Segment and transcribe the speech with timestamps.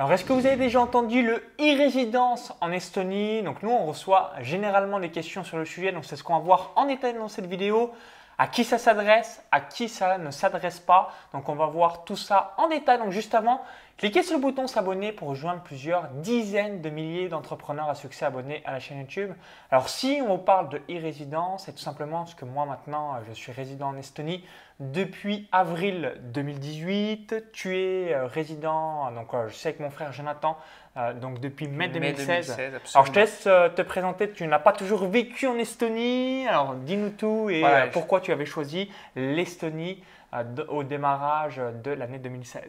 [0.00, 3.42] Alors, est-ce que vous avez déjà entendu le e-résidence en Estonie?
[3.42, 5.92] Donc, nous, on reçoit généralement des questions sur le sujet.
[5.92, 7.92] Donc, c'est ce qu'on va voir en détail dans cette vidéo.
[8.38, 11.12] À qui ça s'adresse, à qui ça ne s'adresse pas?
[11.34, 12.96] Donc, on va voir tout ça en détail.
[12.96, 13.60] Donc, juste avant,
[14.00, 18.62] cliquez sur le bouton s'abonner pour rejoindre plusieurs dizaines de milliers d'entrepreneurs à succès abonnés
[18.64, 19.30] à la chaîne YouTube.
[19.70, 23.34] Alors, si on vous parle de e-résidence, c'est tout simplement parce que moi, maintenant, je
[23.34, 24.42] suis résident en Estonie
[24.80, 27.52] depuis avril 2018.
[27.52, 30.56] Tu es euh, résident, donc euh, je sais que mon frère Jonathan,
[30.96, 32.56] euh, donc depuis mai 2016.
[32.94, 37.10] Alors je te laisse te présenter, tu n'as pas toujours vécu en Estonie, alors dis-nous
[37.10, 37.62] tout et
[37.92, 40.02] pourquoi tu avais choisi l'Estonie
[40.68, 42.62] au démarrage de l'année 2016.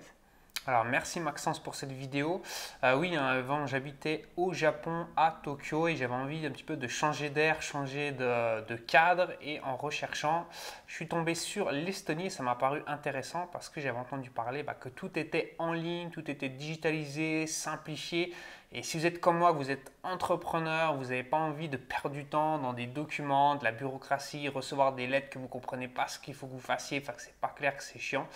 [0.68, 2.44] Alors merci Maxence pour cette vidéo.
[2.84, 6.76] Euh, oui, hein, avant j'habitais au Japon, à Tokyo, et j'avais envie un petit peu
[6.76, 9.32] de changer d'air, changer de, cadre.
[9.42, 10.48] Et en recherchant,
[10.86, 14.76] je suis tombé sur l'Estonie ça m'a paru intéressant parce que j'avais entendu parler bah,
[14.76, 18.32] que tout était en ligne, tout était digitalisé, simplifié.
[18.72, 22.12] Et si vous êtes comme moi, vous êtes entrepreneur, vous n'avez pas envie de perdre
[22.12, 25.88] du temps dans des documents, de la bureaucratie, recevoir des lettres que vous ne comprenez
[25.88, 28.28] pas ce qu'il faut que vous fassiez, enfin que c'est pas clair, que c'est chiant.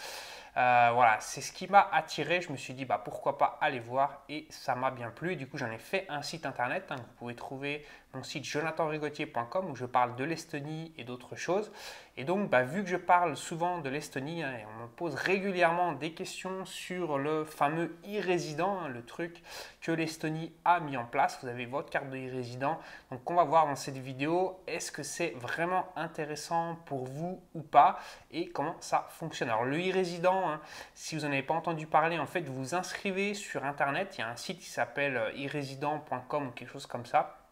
[0.58, 2.42] Euh, voilà, c'est ce qui m'a attiré.
[2.42, 5.36] Je me suis dit, bah, pourquoi pas aller voir et ça m'a bien plu.
[5.36, 6.86] du coup, j'en ai fait un site internet.
[6.92, 7.86] Hein, vous pouvez trouver
[8.16, 11.72] mon site jonathanrigotier.com où je parle de l'Estonie et d'autres choses.
[12.18, 15.92] Et donc, bah, vu que je parle souvent de l'Estonie, hein, on me pose régulièrement
[15.92, 19.44] des questions sur le fameux e-résident, le truc
[19.82, 21.40] que l'Estonie a mis en place.
[21.44, 22.80] Vous avez votre carte de e-résident.
[23.12, 27.62] Donc, on va voir dans cette vidéo, est-ce que c'est vraiment intéressant pour vous ou
[27.62, 28.00] pas
[28.32, 29.50] et comment ça fonctionne.
[29.50, 30.62] Alors, le e-résident, hein,
[30.94, 34.16] si vous n'en avez pas entendu parler, en fait, vous inscrivez sur Internet.
[34.18, 37.45] Il y a un site qui s'appelle e-résident.com ou quelque chose comme ça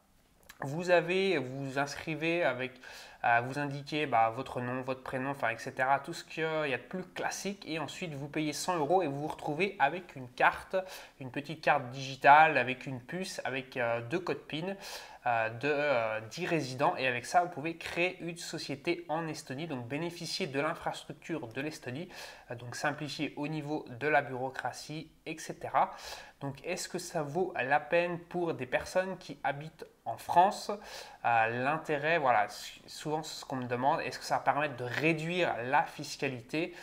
[0.66, 2.74] vous avez, vous inscrivez avec,
[3.46, 5.74] vous indiquez bah, votre nom, votre prénom, enfin, etc.
[6.04, 7.64] Tout ce qu'il y a de plus classique.
[7.68, 10.76] Et ensuite, vous payez 100 euros et vous vous retrouvez avec une carte,
[11.22, 14.76] une petite carte digitale avec une puce, avec euh, deux codes PIN.
[15.26, 16.96] Euh, de 10 résidents.
[16.98, 21.62] Et avec ça vous pouvez créer une société en Estonie donc bénéficier de l'infrastructure de
[21.62, 22.10] l'Estonie
[22.60, 25.70] donc simplifier au niveau de la bureaucratie etc
[26.44, 30.72] donc, est-ce que ça vaut la peine pour des personnes qui habitent en France?
[31.24, 32.48] Euh, L'intérêt, voilà,
[32.86, 36.76] souvent ce qu'on me demande, est-ce que ça va permettre de réduire la fiscalité?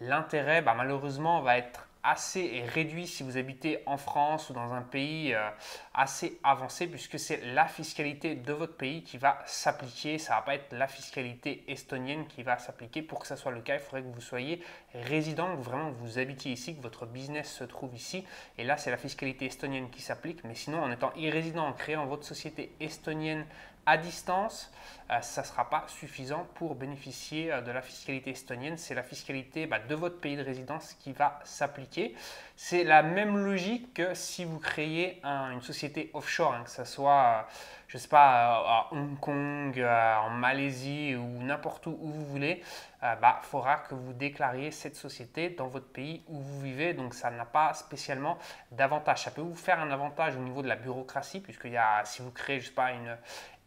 [0.00, 4.82] L'intérêt, bah, malheureusement, va être assez réduit si vous habitez en France ou dans un
[4.82, 5.50] pays euh,
[5.92, 10.18] assez avancé puisque c'est la fiscalité de votre pays qui va s'appliquer.
[10.18, 13.02] Ça ne va pas être la fiscalité estonienne qui va s'appliquer.
[13.02, 14.62] Pour que ça soit le cas, il faudrait que vous soyez
[14.94, 18.24] résident, que vraiment vous habitiez ici, que votre business se trouve ici.
[18.56, 20.44] Et là, c'est la fiscalité estonienne qui s'applique.
[20.44, 23.44] Mais sinon, en étant irrésident, en créant votre société estonienne
[23.88, 24.70] à distance,
[25.10, 28.76] euh, ça ne sera pas suffisant pour bénéficier euh, de la fiscalité estonienne.
[28.76, 32.14] C'est la fiscalité bah, de votre pays de résidence qui va s'appliquer.
[32.54, 37.22] C'est la même logique que si vous créez une société offshore, hein, que ce soit,
[37.22, 37.52] euh,
[37.86, 42.62] je sais pas, à Hong Kong, en Malaisie ou n'importe où où vous voulez,
[43.00, 46.92] il bah, faudra que vous déclariez cette société dans votre pays où vous vivez.
[46.92, 48.36] Donc ça n'a pas spécialement
[48.72, 49.22] d'avantage.
[49.22, 52.20] Ça peut vous faire un avantage au niveau de la bureaucratie, puisque y a, si
[52.20, 53.16] vous créez, je sais pas, une,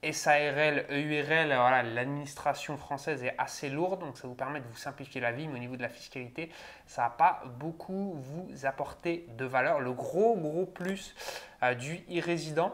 [0.04, 5.22] SARL, EURL, voilà, l'administration française est assez lourde, donc ça vous permet de vous simplifier
[5.22, 6.50] la vie, mais au niveau de la fiscalité,
[6.88, 9.80] ça va pas beaucoup vous apporter de valeur.
[9.80, 11.16] Le gros, gros plus
[11.62, 12.74] euh, du e-résident,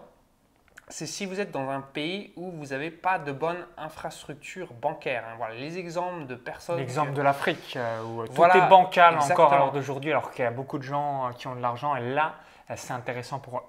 [0.87, 5.25] c'est si vous êtes dans un pays où vous n'avez pas de bonne infrastructure bancaire.
[5.27, 5.35] Hein.
[5.37, 6.77] Voilà, les exemples de personnes.
[6.77, 10.47] L'exemple de l'Afrique, euh, où tout est bancal encore à l'heure d'aujourd'hui, alors qu'il y
[10.47, 12.35] a beaucoup de gens euh, qui ont de l'argent, et là,
[12.77, 13.63] c'est intéressant pour eux.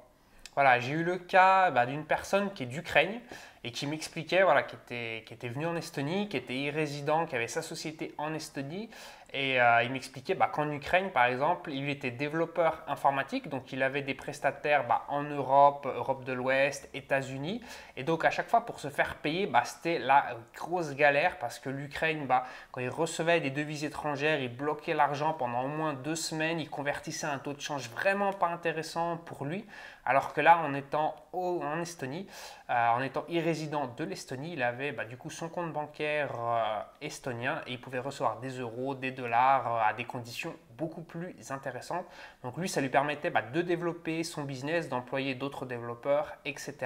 [0.54, 3.20] Voilà, j'ai eu le cas bah, d'une personne qui est d'Ukraine
[3.68, 7.48] et qui m'expliquait voilà, qui était, était venu en Estonie, qui était irrésident, qui avait
[7.48, 8.88] sa société en Estonie.
[9.34, 13.82] Et euh, il m'expliquait bah, qu'en Ukraine, par exemple, il était développeur informatique, donc il
[13.82, 17.60] avait des prestataires bah, en Europe, Europe de l'Ouest, États-Unis.
[17.98, 21.58] Et donc à chaque fois, pour se faire payer, bah, c'était la grosse galère parce
[21.58, 25.92] que l'Ukraine, bah, quand il recevait des devises étrangères, il bloquait l'argent pendant au moins
[25.92, 29.66] deux semaines, il convertissait un taux de change vraiment pas intéressant pour lui.
[30.06, 32.26] Alors que là, en étant en Estonie,
[32.70, 36.82] euh, en étant irrésident de l'Estonie, il avait bah, du coup son compte bancaire euh,
[37.00, 41.34] estonien et il pouvait recevoir des euros, des dollars euh, à des conditions beaucoup plus
[41.50, 42.06] intéressantes.
[42.42, 46.76] Donc lui, ça lui permettait bah, de développer son business, d'employer d'autres développeurs, etc.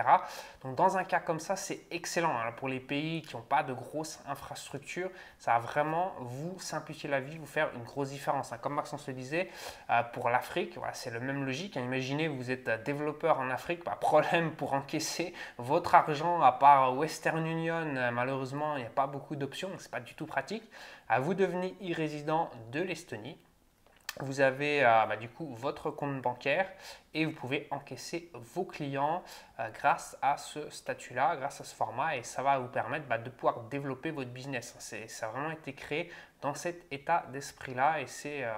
[0.62, 2.32] Donc dans un cas comme ça, c'est excellent.
[2.56, 7.20] Pour les pays qui n'ont pas de grosses infrastructures, ça va vraiment vous simplifier la
[7.20, 8.52] vie, vous faire une grosse différence.
[8.52, 8.58] Hein.
[8.60, 9.50] Comme Maxence le disait,
[9.90, 11.76] euh, pour l'Afrique, c'est la même logique.
[11.76, 11.82] Hein.
[11.82, 17.46] Imaginez, vous êtes développeur en Afrique, pas problème pour encaisser votre argent à part Western
[17.46, 18.10] Union.
[18.12, 20.64] Malheureusement, il n'y a pas beaucoup d'options, c'est pas du tout pratique.
[21.08, 23.36] À vous devenir e-résident de l'Estonie.
[24.20, 26.68] Vous avez euh, bah, du coup votre compte bancaire
[27.14, 29.22] et vous pouvez encaisser vos clients
[29.58, 33.18] euh, grâce à ce statut-là, grâce à ce format et ça va vous permettre bah,
[33.18, 34.76] de pouvoir développer votre business.
[34.78, 36.10] ça a vraiment été créé
[36.40, 38.52] dans cet état d'esprit-là et c'est euh,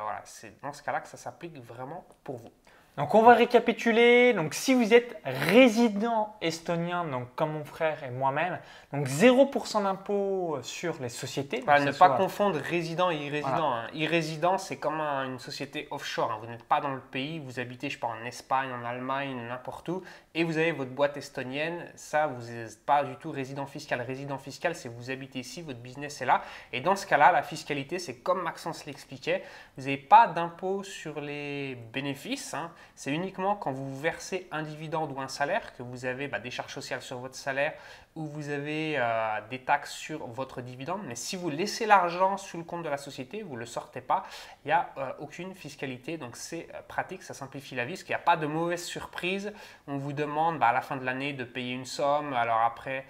[0.62, 2.52] dans ce cas-là que ça s'applique vraiment pour vous.
[2.96, 4.32] Donc on va récapituler.
[4.34, 8.58] Donc si vous êtes résident estonien, donc comme mon frère et moi-même,
[8.92, 11.64] donc 0% d'impôt sur les sociétés.
[11.66, 13.74] ne pas confondre résident et irrésident.
[13.74, 13.86] Hein.
[13.94, 16.30] Irrésident, c'est comme une société offshore.
[16.30, 16.38] Hein.
[16.40, 19.34] Vous n'êtes pas dans le pays, vous habitez, je sais pas, en Espagne, en Allemagne,
[19.48, 20.02] n'importe où,
[20.32, 21.90] et vous avez votre boîte estonienne.
[21.96, 24.00] Ça, vous n'êtes pas du tout résident fiscal.
[24.02, 26.42] Résident fiscal, c'est vous habitez ici, votre business est là.
[26.72, 29.42] Et dans ce cas-là, la fiscalité, c'est comme Maxence l'expliquait,
[29.76, 32.54] vous n'avez pas d'impôt sur les bénéfices.
[32.54, 32.70] Hein.
[32.96, 36.50] C'est uniquement quand vous versez un dividende ou un salaire que vous avez bah, des
[36.50, 37.74] charges sociales sur votre salaire
[38.16, 41.00] ou vous avez euh, des taxes sur votre dividende.
[41.06, 44.00] Mais si vous laissez l'argent sur le compte de la société, vous ne le sortez
[44.00, 44.24] pas,
[44.64, 46.16] il n'y a euh, aucune fiscalité.
[46.16, 48.84] Donc c'est euh, pratique, ça simplifie la vie, parce qu'il n'y a pas de mauvaise
[48.84, 49.52] surprise.
[49.88, 53.04] On vous demande bah, à la fin de l'année de payer une somme, alors après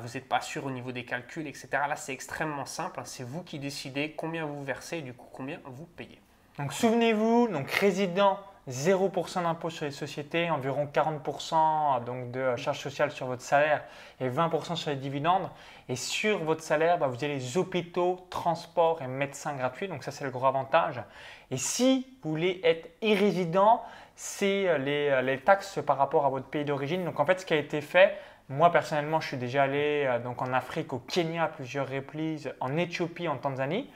[0.00, 1.68] vous n'êtes pas sûr au niveau des calculs, etc.
[1.88, 3.04] Là c'est extrêmement simple, hein.
[3.04, 6.20] c'est vous qui décidez combien vous versez et du coup combien vous payez.
[6.58, 8.38] Donc souvenez-vous, donc résident
[8.68, 13.82] 0% d'impôt sur les sociétés, environ 40% donc de charges sociales sur votre salaire
[14.20, 15.50] et 20% sur les dividendes.
[15.88, 19.86] Et sur votre salaire, bah, vous avez les hôpitaux, transports et médecins gratuits.
[19.86, 21.02] Donc ça, c'est le gros avantage.
[21.50, 23.82] Et si vous voulez être irrésident,
[24.16, 27.04] c'est euh, les, euh, les, taxes par rapport à votre pays d'origine.
[27.04, 28.16] Donc en fait, ce qui a été fait,
[28.48, 32.76] moi personnellement, je suis déjà allé euh, donc en Afrique, au Kenya, plusieurs reprises, en
[32.76, 33.90] Éthiopie, en Tanzanie.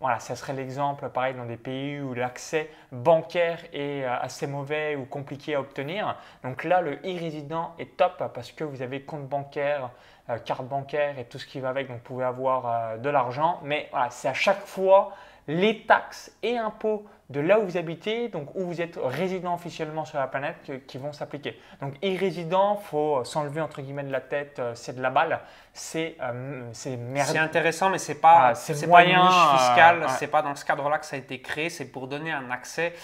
[0.00, 4.94] Voilà, ça serait l'exemple, pareil, dans des pays où l'accès bancaire est euh, assez mauvais
[4.94, 6.16] ou compliqué à obtenir.
[6.44, 9.90] Donc là, le e-résident est top parce que vous avez compte bancaire,
[10.30, 13.10] euh, carte bancaire et tout ce qui va avec, donc vous pouvez avoir euh, de
[13.10, 13.58] l'argent.
[13.64, 15.12] Mais voilà, c'est à chaque fois
[15.48, 20.06] les taxes et impôts de là où vous habitez, donc où vous êtes résident officiellement
[20.06, 20.56] sur la planète,
[20.86, 21.60] qui vont s'appliquer.
[21.80, 25.40] Donc irrésident, faut s'enlever entre guillemets de la tête, euh, c'est de la balle,
[25.74, 30.28] c'est euh, c'est C'est intéressant, mais c'est pas c'est moyen pas une niche fiscale, c'est
[30.28, 32.94] pas dans ce cadre-là que ça a été créé, c'est pour donner un accès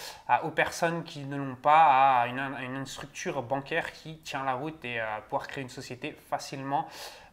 [0.42, 4.82] aux personnes qui ne l'ont pas à une, une, structure bancaire qui tient la route
[4.84, 6.86] et euh, pouvoir créer une société facilement.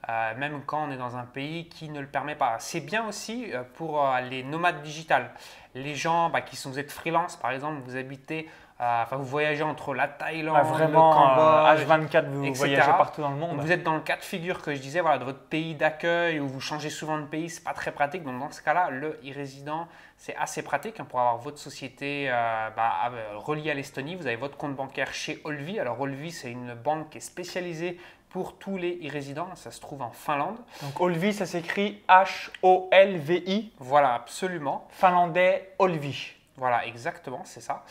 [0.07, 2.57] Même quand on est dans un pays qui ne le permet pas.
[2.59, 5.31] C'est bien aussi pour les nomades digitales
[5.75, 8.49] les gens bah, qui sont, vous êtes freelance, par exemple, vous habitez,
[8.79, 13.21] euh, enfin, vous voyagez entre la Thaïlande, ah, vraiment, le Cambodge, H24, vous voyagez partout
[13.21, 13.59] dans le monde.
[13.59, 16.39] Vous êtes dans le cas de figure que je disais, voilà, de votre pays d'accueil
[16.39, 18.23] où vous changez souvent de pays, c'est pas très pratique.
[18.23, 19.87] Donc dans ce cas-là, le e-résident,
[20.17, 24.15] c'est assez pratique hein, pour avoir votre société euh, bah, reliée à l'Estonie.
[24.15, 25.79] Vous avez votre compte bancaire chez Olvi.
[25.79, 27.97] Alors Olvi, c'est une banque qui est spécialisée
[28.31, 29.53] pour tous les e-résidents.
[29.55, 30.57] Ça se trouve en Finlande.
[30.81, 33.71] Donc Olvi, ça s'écrit H-O-L-V-I.
[33.79, 34.87] Voilà, absolument.
[34.89, 36.33] Finlandais Olvi.
[36.57, 37.83] Voilà, exactement, c'est ça.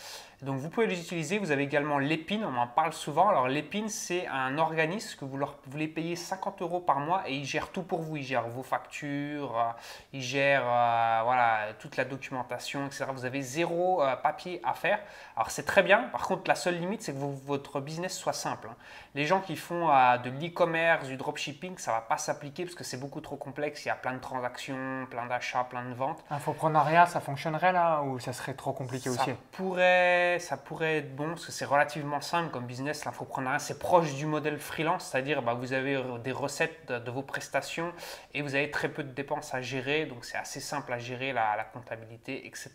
[0.42, 1.38] Donc vous pouvez les utiliser.
[1.38, 3.28] Vous avez également l'épine, on en parle souvent.
[3.28, 7.34] Alors l'épine, c'est un organisme que vous leur voulez payer 50 euros par mois et
[7.34, 8.16] ils gèrent tout pour vous.
[8.16, 9.70] Ils gèrent vos factures, euh,
[10.14, 13.04] ils gèrent euh, voilà, toute la documentation, etc.
[13.12, 15.00] Vous avez zéro euh, papier à faire.
[15.36, 16.04] Alors c'est très bien.
[16.04, 18.68] Par contre, la seule limite, c'est que votre business soit simple.
[18.70, 18.76] Hein.
[19.14, 22.84] Les gens qui font de l'e-commerce, du dropshipping, ça ne va pas s'appliquer parce que
[22.84, 23.84] c'est beaucoup trop complexe.
[23.84, 26.24] Il y a plein de transactions, plein d'achats, plein de ventes.
[26.30, 29.32] Infoprenariat, ça fonctionnerait là ou ça serait trop compliqué ça aussi?
[29.52, 33.04] pourrait ça pourrait être bon parce que c'est relativement simple comme business.
[33.04, 37.92] L'infoprenariat, c'est proche du modèle freelance, c'est-à-dire bah, vous avez des recettes de, vos prestations
[38.34, 41.32] et vous avez très peu de dépenses à gérer, donc c'est assez simple à gérer
[41.32, 42.70] la, comptabilité, etc.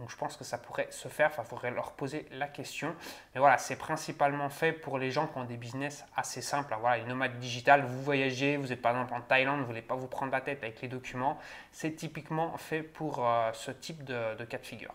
[0.00, 2.94] Donc je pense que ça pourrait se faire, il faudrait leur poser la question.
[3.34, 6.74] Mais voilà, c'est principalement fait pour les gens qui ont des business assez simples.
[6.80, 9.94] Voilà, les nomades digitales, vous voyagez, vous êtes par exemple en Thaïlande, vous voulez pas
[9.94, 11.38] vous prendre la tête avec les documents.
[11.70, 14.94] C'est typiquement fait pour euh, ce type de cas de figure.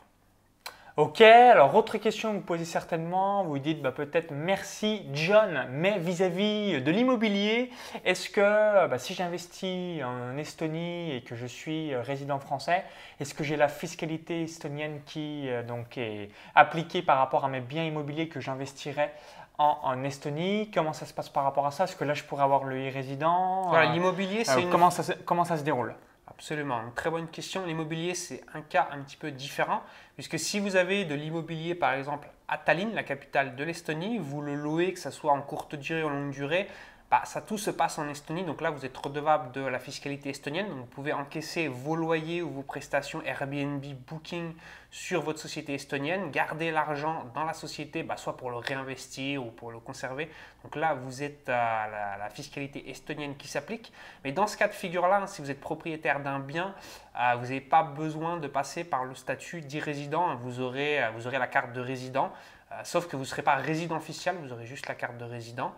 [0.99, 5.97] Ok, alors autre question que vous posez certainement, vous dites bah, peut-être merci John, mais
[5.97, 7.71] vis-à-vis de l'immobilier,
[8.03, 12.83] est-ce que bah, si j'investis en Estonie et que je suis résident français,
[13.21, 17.61] est-ce que j'ai la fiscalité estonienne qui euh, donc, est appliquée par rapport à mes
[17.61, 19.13] biens immobiliers que j'investirais
[19.57, 20.69] en, Estonie?
[20.69, 21.85] Comment ça se passe par rapport à ça?
[21.85, 23.71] Est-ce que là je pourrais avoir le e-résident?
[23.93, 24.69] L'immobilier, c'est une...
[24.69, 25.95] comment, ça, comment ça se déroule?
[26.39, 27.65] Absolument, une très bonne question.
[27.65, 29.83] L'immobilier, c'est un cas un petit peu différent,
[30.15, 34.41] puisque si vous avez de l'immobilier, par exemple, à Tallinn, la capitale de l'Estonie, vous
[34.41, 36.69] le louez, que ce soit en courte durée ou en longue durée,
[37.09, 38.43] bah, ça tout se passe en Estonie.
[38.43, 40.67] Donc là, vous êtes redevable de la fiscalité estonienne.
[40.69, 44.53] Vous pouvez encaisser vos loyers ou vos prestations Airbnb, Booking
[44.91, 49.49] sur votre société estonienne, garder l'argent dans la société, bah, soit pour le réinvestir ou
[49.49, 50.29] pour le conserver.
[50.63, 53.91] Donc là, vous êtes à la, fiscalité estonienne qui s'applique.
[54.23, 56.75] Mais dans ce cas de figure-là, si vous êtes propriétaire d'un bien,
[57.19, 60.35] euh, vous n'avez pas besoin de passer par le statut d'irrésident.
[60.35, 62.31] Vous aurez, aurez la carte de résident.
[62.71, 65.25] Euh, sauf que vous ne serez pas résident officiel, vous aurez juste la carte de
[65.25, 65.73] résident.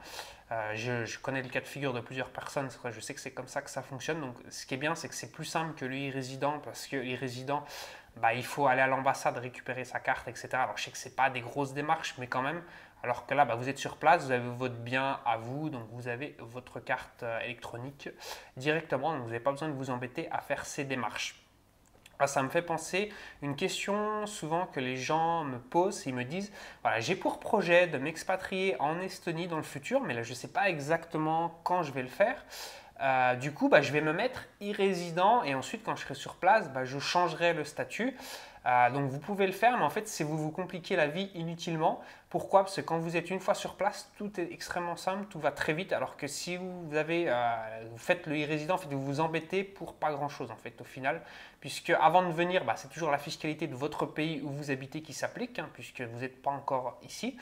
[0.52, 3.48] Euh, je, connais le cas de figure de plusieurs personnes, je sais que c'est comme
[3.48, 4.20] ça que ça fonctionne.
[4.20, 7.64] Donc, ce qui est bien, c'est que c'est plus simple que l'e-résident parce que l'e-résident,
[8.18, 10.50] bah, il faut aller à l'ambassade récupérer sa carte, etc.
[10.54, 12.62] Alors, je sais que ce n'est pas des grosses démarches, mais quand même.
[13.04, 15.88] Alors que là, bah, vous êtes sur place, vous avez votre bien à vous, donc
[15.92, 18.10] vous avez votre carte euh, électronique
[18.58, 21.42] directement, donc vous n'avez pas besoin de vous embêter à faire ces démarches.
[22.24, 23.12] Ah, ça me fait penser
[23.42, 26.52] une question souvent que les gens me posent, ils me disent
[27.00, 30.48] j'ai pour projet de m'expatrier en Estonie dans le futur, mais là je ne sais
[30.48, 32.46] pas exactement quand je vais le faire.
[33.02, 36.36] Euh, du coup, bah, je vais me mettre e-résident et ensuite, quand je serai sur
[36.36, 38.16] place, bah, je changerai le statut.
[38.66, 41.32] Euh, donc vous pouvez le faire, mais en fait, c'est vous vous compliquez la vie
[41.34, 42.02] inutilement.
[42.30, 42.62] Pourquoi?
[42.62, 45.52] Parce que quand vous êtes une fois sur place, tout est extrêmement simple, tout va
[45.52, 45.94] très vite.
[45.94, 47.54] Alors que si vous, avez, euh,
[47.98, 51.22] faites le e-résident, vous vous embêtez pour pas grand-chose en fait au final.
[51.60, 55.02] Puisque avant de venir, bah, c'est toujours la fiscalité de votre pays où vous habitez
[55.02, 57.38] qui s'applique, hein, puisque vous n'êtes pas encore ici.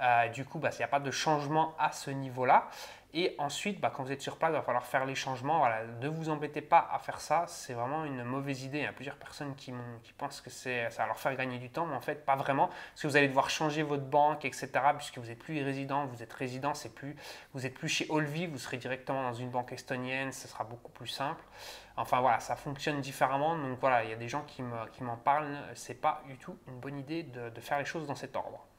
[0.00, 2.68] Euh, du coup, bah, il n'y a pas de changement à ce niveau-là.
[3.12, 5.66] Et ensuite, bah, quand vous êtes sur place, il va falloir faire les changements.
[6.00, 8.78] Ne vous embêtez pas à faire ça, c'est vraiment une mauvaise idée.
[8.78, 9.72] Il y a plusieurs personnes qui,
[10.16, 12.68] pensent que ça va leur faire gagner du temps, mais en fait, pas vraiment.
[12.68, 14.70] Parce que vous allez devoir changer votre banque, etc.
[14.96, 17.16] Puisque vous n'êtes plus résident, vous êtes résident, plus,
[17.52, 20.92] vous n'êtes plus chez Olvi, vous serez directement dans une banque estonienne, ce sera beaucoup
[20.92, 21.42] plus simple.
[21.96, 23.58] Enfin voilà, ça fonctionne différemment.
[23.58, 25.58] Donc voilà, il y a des gens qui m'en parlent.
[25.74, 28.69] C'est pas du tout une bonne idée de faire les choses dans cet ordre.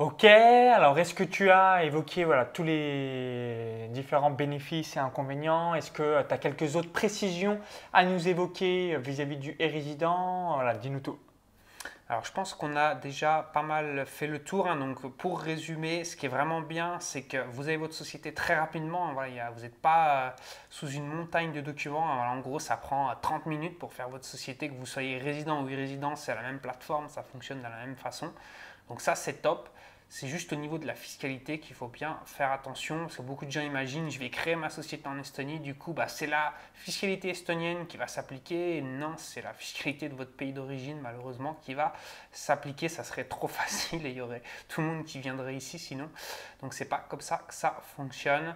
[0.00, 5.76] Ok, alors est-ce que tu as évoqué voilà, tous les différents bénéfices et inconvénients?
[5.76, 7.60] Est-ce que tu as quelques autres précisions
[7.92, 11.16] à nous évoquer vis-à-vis du e-résident Voilà, dis-nous tout.
[12.08, 14.66] Alors je pense qu'on a déjà pas mal fait le tour.
[14.66, 14.76] Hein.
[14.76, 18.56] donc pour résumer, ce qui est vraiment bien, c'est que vous avez votre société très
[18.56, 19.12] rapidement.
[19.12, 20.30] Voilà, vous n'êtes pas euh,
[20.70, 22.04] sous une montagne de documents.
[22.04, 25.62] en gros, ça prend 30 euh, minutes pour faire votre société, que vous soyez résident
[25.62, 28.32] ou irrésident, c'est la même plateforme, ça fonctionne de la même façon.
[28.88, 29.68] Donc ça, c'est top.
[30.08, 33.46] C'est juste au niveau de la fiscalité qu'il faut bien faire attention, parce que beaucoup
[33.46, 36.52] de gens imaginent, je vais créer ma société en Estonie, du coup, bah, c'est la
[36.74, 38.80] fiscalité estonienne qui va s'appliquer.
[38.80, 41.94] Non, c'est la fiscalité de votre pays d'origine, malheureusement, qui va
[42.30, 42.88] s'appliquer.
[42.88, 46.08] Ça serait trop facile et il y aurait tout le monde qui viendrait ici sinon.
[46.60, 48.54] Donc, c'est pas comme ça que ça fonctionne.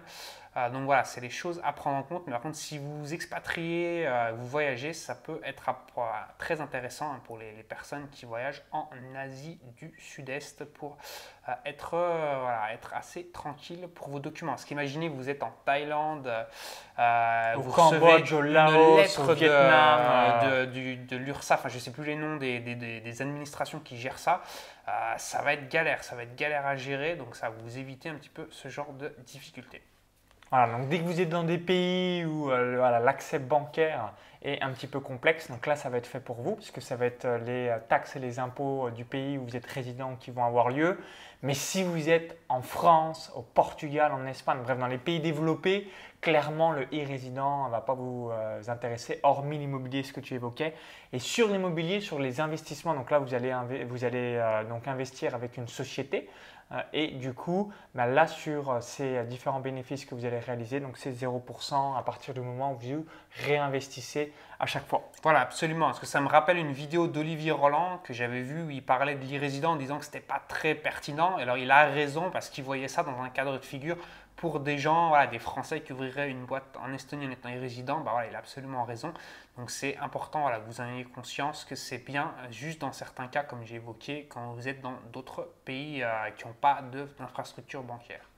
[0.57, 2.23] Euh, donc voilà, c'est les choses à prendre en compte.
[2.25, 5.69] Mais par contre, si vous expatriez, euh, vous voyagez, ça peut être
[6.37, 10.97] très intéressant hein, pour les, personnes qui voyagent en Asie du Sud-Est pour
[11.47, 11.95] euh, être,
[12.71, 14.53] être assez tranquille pour vos documents.
[14.53, 16.31] Parce qu'imaginez, vous êtes en Thaïlande,
[17.57, 22.15] vous Cambodge, au Laos, au Vietnam, de, de, de l'URSSAF, je ne sais plus les
[22.15, 24.41] noms des, des, des administrations qui gèrent ça.
[25.17, 28.09] ça va être galère, ça va être galère à gérer, donc ça va vous éviter
[28.09, 29.83] un petit peu ce genre de difficultés.
[30.51, 34.87] Donc dès que vous êtes dans des pays où euh, l'accès bancaire est un petit
[34.87, 37.37] peu complexe, donc là ça va être fait pour vous, puisque ça va être euh,
[37.37, 40.69] les taxes et les impôts euh, du pays où vous êtes résident qui vont avoir
[40.69, 40.97] lieu.
[41.43, 45.87] Mais si vous êtes en France, au Portugal, en Espagne, bref, dans les pays développés,
[46.21, 48.31] clairement le e-résident ne va pas vous
[48.67, 50.73] intéresser, hormis l'immobilier, ce que tu évoquais.
[51.13, 55.67] Et sur l'immobilier, sur les investissements, donc là vous allez, allez donc investir avec une
[55.67, 56.29] société.
[56.71, 60.79] Euh, et du coup, bah, là, sur euh, ces différents bénéfices que vous allez réaliser,
[60.79, 63.05] donc c'est 0% à partir du moment où vous
[63.45, 65.09] réinvestissez à chaque fois.
[65.23, 65.87] Voilà, absolument.
[65.87, 69.15] Parce que ça me rappelle une vidéo d'Olivier Roland que j'avais vue où il parlait
[69.15, 71.37] de l'irrésident en disant que ce n'était pas très pertinent.
[71.37, 73.97] Alors, il a raison parce qu'il voyait ça dans un cadre de figure
[74.39, 77.99] pour des gens, voilà, des Français qui ouvriraient une boîte en Estonie en étant résident,
[77.99, 79.13] bah voilà, il a absolument raison.
[79.57, 83.27] Donc c'est important voilà, que vous en ayez conscience que c'est bien juste dans certains
[83.27, 87.83] cas, comme j'ai évoqué, quand vous êtes dans d'autres pays euh, qui n'ont pas d'infrastructure
[87.83, 88.29] bancaire.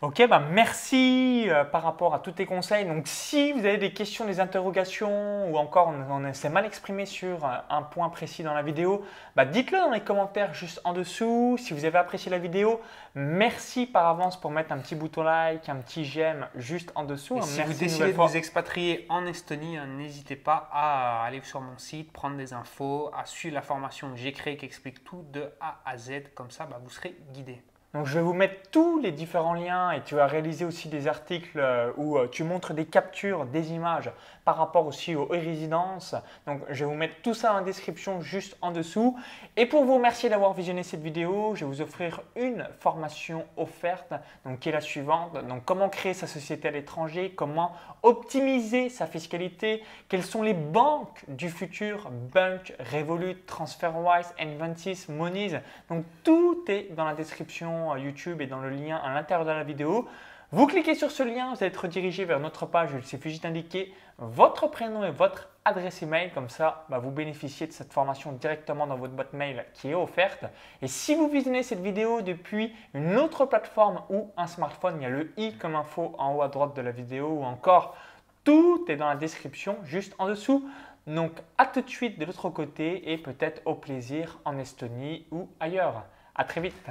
[0.00, 2.86] Ok, bah merci euh, par rapport à tous tes conseils.
[2.86, 7.44] Donc si vous avez des questions, des interrogations ou encore on, s'est mal exprimé sur
[7.44, 11.56] euh, un point précis dans la vidéo, bah dites-le dans les commentaires juste en dessous.
[11.58, 12.80] Si vous avez apprécié la vidéo,
[13.16, 17.38] merci par avance pour mettre un petit bouton like, un petit j'aime juste en dessous.
[17.38, 21.60] Et si vous décidez de vous expatrier en Estonie, hein, n'hésitez pas à aller sur
[21.60, 25.24] mon site, prendre des infos, à suivre la formation que j'ai créée qui explique tout
[25.32, 26.32] de A à Z.
[26.36, 27.60] Comme ça, bah, vous serez guidé.
[27.94, 31.08] Donc je vais vous mettre tous les différents liens et tu vas réaliser aussi des
[31.08, 34.10] articles euh, où euh, tu montres des captures des images
[34.44, 36.14] par rapport aussi aux e-résidences.
[36.46, 39.18] Donc je vais vous mettre tout ça en description juste en dessous.
[39.56, 44.12] Et pour vous remercier d'avoir visionné cette vidéo, je vais vous offrir une formation offerte
[44.44, 45.32] donc, qui est la suivante.
[45.46, 51.24] Donc comment créer sa société à l'étranger, comment optimiser sa fiscalité, quelles sont les banques
[51.28, 55.58] du futur, Bank, Revolut, TransferWise, Inventis, Moniz.
[55.88, 59.64] Donc tout est dans la description YouTube et dans le lien à l'intérieur de la
[59.64, 60.08] vidéo.
[60.50, 62.90] Vous cliquez sur ce lien, vous allez être redirigé vers notre page.
[62.94, 66.30] Il suffit d'indiquer votre prénom et votre adresse email.
[66.32, 69.94] Comme ça, bah, vous bénéficiez de cette formation directement dans votre boîte mail qui est
[69.94, 70.44] offerte.
[70.80, 75.06] Et si vous visionnez cette vidéo depuis une autre plateforme ou un smartphone, il y
[75.06, 77.94] a le i comme info en haut à droite de la vidéo ou encore
[78.42, 80.66] tout est dans la description juste en dessous.
[81.06, 85.50] Donc à tout de suite de l'autre côté et peut-être au plaisir en Estonie ou
[85.60, 86.04] ailleurs.
[86.34, 86.88] À très vite.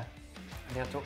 [0.73, 1.03] Bientôt.